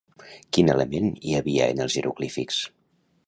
Quin 0.55 0.71
element 0.75 1.11
hi 1.27 1.35
havia 1.41 1.67
en 1.75 1.85
els 1.85 1.99
jeroglífics? 1.99 2.63